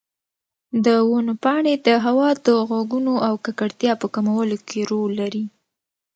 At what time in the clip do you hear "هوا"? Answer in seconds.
2.05-2.29